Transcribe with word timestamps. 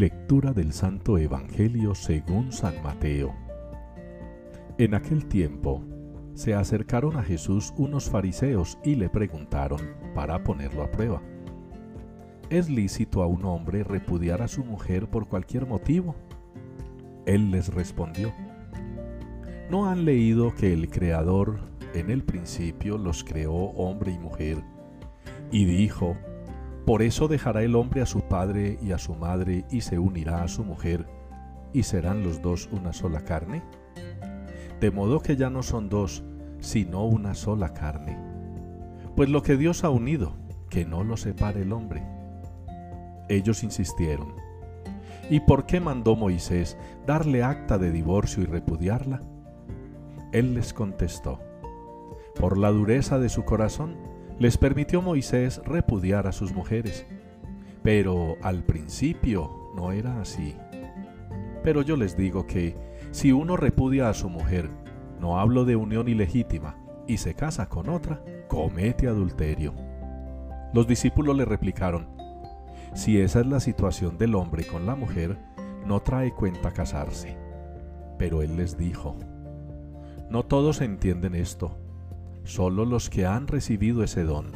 Lectura 0.00 0.54
del 0.54 0.72
Santo 0.72 1.18
Evangelio 1.18 1.94
según 1.94 2.52
San 2.52 2.82
Mateo. 2.82 3.34
En 4.78 4.94
aquel 4.94 5.26
tiempo 5.26 5.84
se 6.32 6.54
acercaron 6.54 7.18
a 7.18 7.22
Jesús 7.22 7.74
unos 7.76 8.08
fariseos 8.08 8.78
y 8.82 8.94
le 8.94 9.10
preguntaron 9.10 9.82
para 10.14 10.42
ponerlo 10.42 10.84
a 10.84 10.90
prueba. 10.90 11.20
¿Es 12.48 12.70
lícito 12.70 13.22
a 13.22 13.26
un 13.26 13.44
hombre 13.44 13.84
repudiar 13.84 14.40
a 14.40 14.48
su 14.48 14.64
mujer 14.64 15.06
por 15.06 15.28
cualquier 15.28 15.66
motivo? 15.66 16.14
Él 17.26 17.50
les 17.50 17.68
respondió, 17.68 18.32
¿no 19.70 19.86
han 19.86 20.06
leído 20.06 20.54
que 20.54 20.72
el 20.72 20.88
Creador 20.88 21.60
en 21.92 22.08
el 22.10 22.24
principio 22.24 22.96
los 22.96 23.22
creó 23.22 23.52
hombre 23.52 24.12
y 24.12 24.18
mujer? 24.18 24.64
Y 25.50 25.66
dijo, 25.66 26.16
por 26.84 27.02
eso 27.02 27.28
dejará 27.28 27.62
el 27.62 27.76
hombre 27.76 28.02
a 28.02 28.06
su 28.06 28.22
padre 28.22 28.78
y 28.82 28.92
a 28.92 28.98
su 28.98 29.14
madre 29.14 29.64
y 29.70 29.82
se 29.82 29.98
unirá 29.98 30.42
a 30.42 30.48
su 30.48 30.64
mujer, 30.64 31.06
y 31.72 31.82
serán 31.82 32.22
los 32.22 32.42
dos 32.42 32.68
una 32.72 32.92
sola 32.92 33.20
carne. 33.20 33.62
De 34.80 34.90
modo 34.90 35.20
que 35.20 35.36
ya 35.36 35.50
no 35.50 35.62
son 35.62 35.88
dos, 35.88 36.24
sino 36.60 37.04
una 37.04 37.34
sola 37.34 37.74
carne. 37.74 38.18
Pues 39.14 39.28
lo 39.28 39.42
que 39.42 39.56
Dios 39.56 39.84
ha 39.84 39.90
unido, 39.90 40.34
que 40.68 40.84
no 40.84 41.04
lo 41.04 41.16
separe 41.16 41.62
el 41.62 41.72
hombre. 41.72 42.02
Ellos 43.28 43.62
insistieron. 43.62 44.34
¿Y 45.28 45.40
por 45.40 45.66
qué 45.66 45.80
mandó 45.80 46.16
Moisés 46.16 46.76
darle 47.06 47.42
acta 47.42 47.78
de 47.78 47.92
divorcio 47.92 48.42
y 48.42 48.46
repudiarla? 48.46 49.20
Él 50.32 50.54
les 50.54 50.72
contestó, 50.72 51.40
por 52.38 52.56
la 52.56 52.70
dureza 52.70 53.18
de 53.18 53.28
su 53.28 53.44
corazón, 53.44 53.96
les 54.40 54.56
permitió 54.56 55.02
Moisés 55.02 55.60
repudiar 55.66 56.26
a 56.26 56.32
sus 56.32 56.54
mujeres. 56.54 57.06
Pero 57.82 58.38
al 58.40 58.64
principio 58.64 59.70
no 59.76 59.92
era 59.92 60.18
así. 60.18 60.56
Pero 61.62 61.82
yo 61.82 61.94
les 61.94 62.16
digo 62.16 62.46
que 62.46 62.74
si 63.10 63.32
uno 63.32 63.58
repudia 63.58 64.08
a 64.08 64.14
su 64.14 64.30
mujer, 64.30 64.70
no 65.20 65.38
hablo 65.38 65.66
de 65.66 65.76
unión 65.76 66.08
ilegítima, 66.08 66.78
y 67.06 67.18
se 67.18 67.34
casa 67.34 67.68
con 67.68 67.90
otra, 67.90 68.24
comete 68.48 69.08
adulterio. 69.08 69.74
Los 70.72 70.86
discípulos 70.86 71.36
le 71.36 71.44
replicaron, 71.44 72.08
si 72.94 73.20
esa 73.20 73.40
es 73.40 73.46
la 73.46 73.60
situación 73.60 74.16
del 74.16 74.34
hombre 74.34 74.64
con 74.64 74.86
la 74.86 74.94
mujer, 74.94 75.36
no 75.84 76.00
trae 76.00 76.32
cuenta 76.32 76.70
casarse. 76.70 77.36
Pero 78.16 78.40
él 78.40 78.56
les 78.56 78.78
dijo, 78.78 79.18
no 80.30 80.44
todos 80.44 80.80
entienden 80.80 81.34
esto 81.34 81.76
solo 82.44 82.84
los 82.84 83.10
que 83.10 83.26
han 83.26 83.46
recibido 83.46 84.02
ese 84.02 84.24
don. 84.24 84.52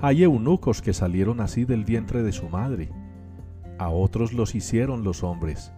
Hay 0.00 0.22
eunucos 0.22 0.82
que 0.82 0.92
salieron 0.92 1.40
así 1.40 1.64
del 1.64 1.84
vientre 1.84 2.22
de 2.22 2.32
su 2.32 2.48
madre, 2.48 2.90
a 3.78 3.90
otros 3.90 4.32
los 4.32 4.54
hicieron 4.54 5.04
los 5.04 5.22
hombres, 5.22 5.72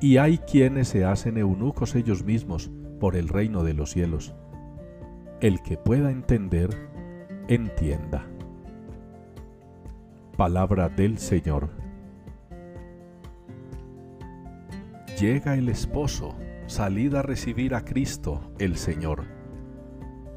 y 0.00 0.18
hay 0.18 0.38
quienes 0.38 0.88
se 0.88 1.04
hacen 1.04 1.38
eunucos 1.38 1.94
ellos 1.94 2.24
mismos 2.24 2.70
por 2.98 3.16
el 3.16 3.28
reino 3.28 3.64
de 3.64 3.74
los 3.74 3.90
cielos. 3.90 4.34
El 5.40 5.62
que 5.62 5.76
pueda 5.76 6.10
entender, 6.10 6.70
entienda. 7.48 8.26
Palabra 10.36 10.88
del 10.88 11.18
Señor. 11.18 11.70
Llega 15.18 15.54
el 15.54 15.68
esposo, 15.68 16.34
salid 16.66 17.14
a 17.14 17.22
recibir 17.22 17.74
a 17.74 17.84
Cristo, 17.84 18.52
el 18.58 18.76
Señor 18.76 19.39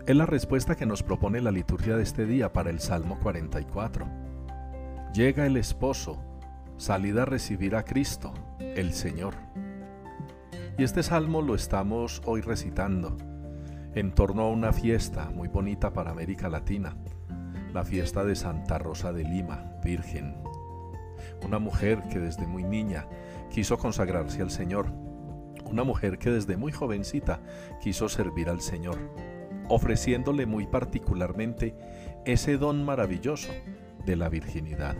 es 0.05 0.15
la 0.17 0.25
respuesta 0.25 0.75
que 0.75 0.85
nos 0.85 1.01
propone 1.01 1.39
la 1.39 1.51
liturgia 1.51 1.95
de 1.95 2.03
este 2.03 2.25
día 2.25 2.51
para 2.51 2.69
el 2.69 2.81
Salmo 2.81 3.17
44. 3.21 4.05
Llega 5.13 5.45
el 5.45 5.55
esposo, 5.55 6.21
salida 6.75 7.21
a 7.21 7.25
recibir 7.25 7.75
a 7.77 7.85
Cristo, 7.85 8.33
el 8.59 8.93
Señor. 8.93 9.35
Y 10.77 10.83
este 10.83 11.03
salmo 11.03 11.41
lo 11.41 11.55
estamos 11.55 12.21
hoy 12.25 12.41
recitando 12.41 13.15
en 13.95 14.11
torno 14.11 14.41
a 14.41 14.49
una 14.49 14.73
fiesta 14.73 15.29
muy 15.29 15.47
bonita 15.47 15.93
para 15.93 16.11
América 16.11 16.49
Latina, 16.49 16.97
la 17.73 17.85
fiesta 17.85 18.25
de 18.25 18.35
Santa 18.35 18.79
Rosa 18.79 19.13
de 19.13 19.23
Lima, 19.23 19.71
Virgen. 19.85 20.35
Una 21.45 21.59
mujer 21.59 22.03
que 22.11 22.19
desde 22.19 22.45
muy 22.45 22.65
niña 22.65 23.07
quiso 23.49 23.77
consagrarse 23.77 24.41
al 24.41 24.51
Señor, 24.51 24.87
una 25.63 25.85
mujer 25.85 26.17
que 26.17 26.29
desde 26.29 26.57
muy 26.57 26.73
jovencita 26.73 27.39
quiso 27.81 28.09
servir 28.09 28.49
al 28.49 28.59
Señor 28.59 28.97
ofreciéndole 29.73 30.45
muy 30.45 30.67
particularmente 30.67 31.75
ese 32.25 32.57
don 32.57 32.83
maravilloso 32.85 33.51
de 34.05 34.15
la 34.15 34.29
virginidad. 34.29 34.95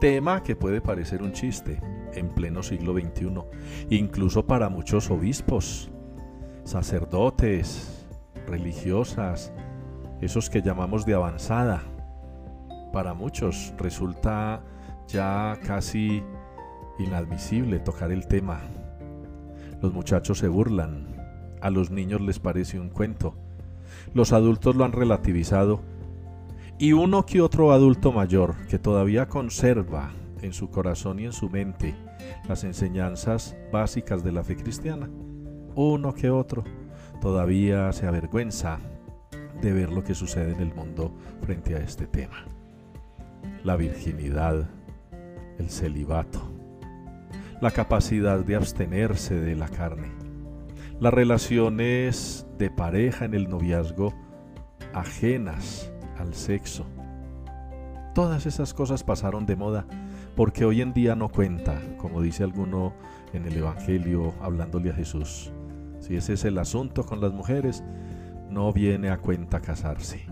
Tema 0.00 0.42
que 0.42 0.56
puede 0.56 0.80
parecer 0.80 1.22
un 1.22 1.32
chiste 1.32 1.80
en 2.14 2.28
pleno 2.28 2.62
siglo 2.62 2.94
XXI, 2.94 3.42
incluso 3.90 4.46
para 4.46 4.68
muchos 4.68 5.10
obispos, 5.10 5.90
sacerdotes, 6.64 8.06
religiosas, 8.46 9.52
esos 10.20 10.50
que 10.50 10.62
llamamos 10.62 11.04
de 11.04 11.14
avanzada. 11.14 11.82
Para 12.92 13.14
muchos 13.14 13.74
resulta 13.78 14.62
ya 15.08 15.58
casi 15.66 16.22
inadmisible 16.98 17.78
tocar 17.80 18.10
el 18.12 18.26
tema. 18.26 18.60
Los 19.80 19.92
muchachos 19.92 20.38
se 20.38 20.48
burlan, 20.48 21.16
a 21.60 21.70
los 21.70 21.90
niños 21.90 22.20
les 22.20 22.38
parece 22.38 22.78
un 22.78 22.90
cuento, 22.90 23.36
los 24.14 24.32
adultos 24.32 24.76
lo 24.76 24.84
han 24.84 24.92
relativizado. 24.92 25.80
Y 26.78 26.92
uno 26.92 27.26
que 27.26 27.40
otro 27.40 27.72
adulto 27.72 28.12
mayor 28.12 28.54
que 28.68 28.78
todavía 28.78 29.28
conserva 29.28 30.12
en 30.42 30.52
su 30.52 30.70
corazón 30.70 31.18
y 31.18 31.24
en 31.24 31.32
su 31.32 31.50
mente 31.50 31.94
las 32.48 32.64
enseñanzas 32.64 33.56
básicas 33.72 34.22
de 34.22 34.32
la 34.32 34.44
fe 34.44 34.56
cristiana, 34.56 35.08
uno 35.74 36.14
que 36.14 36.30
otro. 36.30 36.64
Todavía 37.20 37.92
se 37.92 38.06
avergüenza 38.06 38.78
de 39.60 39.72
ver 39.72 39.90
lo 39.90 40.04
que 40.04 40.14
sucede 40.14 40.52
en 40.52 40.60
el 40.60 40.74
mundo 40.74 41.12
frente 41.42 41.74
a 41.74 41.78
este 41.78 42.06
tema. 42.06 42.44
La 43.64 43.76
virginidad, 43.76 44.68
el 45.58 45.68
celibato, 45.68 46.40
la 47.60 47.72
capacidad 47.72 48.38
de 48.38 48.54
abstenerse 48.54 49.34
de 49.34 49.56
la 49.56 49.68
carne, 49.68 50.12
las 51.00 51.12
relaciones 51.12 52.46
de 52.58 52.70
pareja 52.70 53.24
en 53.24 53.34
el 53.34 53.48
noviazgo 53.48 54.12
ajenas 54.92 55.90
al 56.18 56.34
sexo. 56.34 56.84
Todas 58.14 58.46
esas 58.46 58.74
cosas 58.74 59.04
pasaron 59.04 59.46
de 59.46 59.56
moda 59.56 59.86
porque 60.34 60.64
hoy 60.64 60.82
en 60.82 60.92
día 60.92 61.14
no 61.14 61.28
cuenta, 61.28 61.80
como 61.98 62.20
dice 62.20 62.42
alguno 62.42 62.92
en 63.32 63.46
el 63.46 63.56
Evangelio 63.56 64.34
hablándole 64.40 64.90
a 64.90 64.94
Jesús. 64.94 65.52
Si 66.00 66.16
ese 66.16 66.34
es 66.34 66.44
el 66.44 66.58
asunto 66.58 67.04
con 67.04 67.20
las 67.20 67.32
mujeres, 67.32 67.84
no 68.50 68.72
viene 68.72 69.10
a 69.10 69.18
cuenta 69.18 69.60
casarse. 69.60 70.26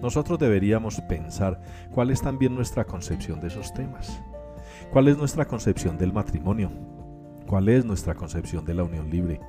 Nosotros 0.00 0.38
deberíamos 0.38 1.00
pensar 1.02 1.60
cuál 1.92 2.10
es 2.10 2.22
también 2.22 2.54
nuestra 2.54 2.84
concepción 2.84 3.40
de 3.40 3.48
esos 3.48 3.72
temas. 3.74 4.20
¿Cuál 4.90 5.08
es 5.08 5.18
nuestra 5.18 5.44
concepción 5.44 5.98
del 5.98 6.12
matrimonio? 6.12 6.70
¿Cuál 7.46 7.68
es 7.68 7.84
nuestra 7.84 8.14
concepción 8.14 8.64
de 8.64 8.74
la 8.74 8.84
unión 8.84 9.10
libre? 9.10 9.40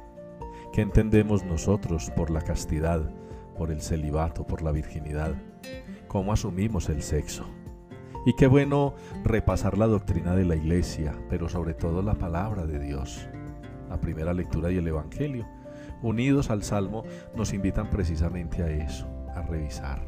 ¿Qué 0.72 0.80
entendemos 0.80 1.44
nosotros 1.44 2.12
por 2.16 2.30
la 2.30 2.40
castidad, 2.40 3.02
por 3.58 3.72
el 3.72 3.82
celibato, 3.82 4.48
por 4.48 4.62
la 4.62 4.72
virginidad? 4.72 5.36
¿Cómo 6.08 6.32
asumimos 6.32 6.88
el 6.88 7.02
sexo? 7.02 7.46
Y 8.26 8.38
qué 8.38 8.48
bueno 8.48 8.94
repasar 9.26 9.78
la 9.78 9.88
doctrina 9.88 10.34
de 10.34 10.46
la 10.46 10.56
iglesia, 10.56 11.14
pero 11.30 11.50
sobre 11.50 11.74
todo 11.74 12.02
la 12.02 12.14
palabra 12.14 12.66
de 12.66 12.80
Dios. 12.80 13.28
La 13.90 14.00
primera 14.00 14.34
lectura 14.34 14.72
y 14.72 14.78
el 14.78 14.88
Evangelio, 14.88 15.46
unidos 16.02 16.50
al 16.50 16.64
Salmo, 16.64 17.04
nos 17.36 17.52
invitan 17.52 17.90
precisamente 17.90 18.64
a 18.64 18.70
eso, 18.70 19.10
a 19.36 19.42
revisar. 19.42 20.02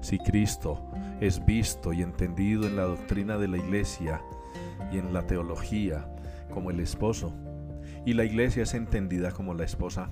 Si 0.00 0.18
Cristo 0.18 0.90
es 1.20 1.46
visto 1.46 1.92
y 1.92 2.02
entendido 2.02 2.66
en 2.66 2.74
la 2.74 2.82
doctrina 2.82 3.38
de 3.38 3.46
la 3.46 3.58
iglesia 3.58 4.20
y 4.90 4.98
en 4.98 5.12
la 5.12 5.24
teología 5.24 6.12
como 6.52 6.72
el 6.72 6.80
esposo, 6.80 7.32
y 8.04 8.12
la 8.14 8.24
iglesia 8.24 8.62
es 8.62 8.74
entendida 8.74 9.30
como 9.32 9.54
la 9.54 9.64
esposa, 9.64 10.10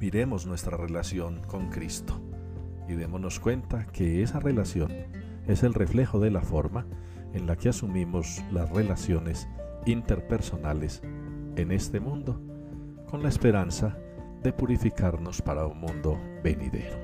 miremos 0.00 0.46
nuestra 0.46 0.76
relación 0.76 1.42
con 1.42 1.68
Cristo 1.70 2.20
y 2.88 2.94
démonos 2.94 3.40
cuenta 3.40 3.86
que 3.86 4.22
esa 4.22 4.40
relación 4.40 4.92
es 5.46 5.62
el 5.62 5.74
reflejo 5.74 6.20
de 6.20 6.30
la 6.30 6.42
forma 6.42 6.86
en 7.32 7.46
la 7.46 7.56
que 7.56 7.68
asumimos 7.68 8.42
las 8.50 8.70
relaciones 8.70 9.48
interpersonales 9.86 11.02
en 11.56 11.72
este 11.72 12.00
mundo 12.00 12.40
con 13.08 13.22
la 13.22 13.28
esperanza 13.28 13.96
de 14.42 14.52
purificarnos 14.52 15.42
para 15.42 15.66
un 15.66 15.80
mundo 15.80 16.18
venidero. 16.42 16.96